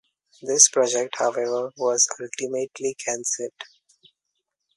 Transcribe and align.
This 0.41 0.67
project 0.67 1.17
however, 1.19 1.71
was 1.77 2.07
ultimately 2.19 2.95
canceled. 2.95 3.53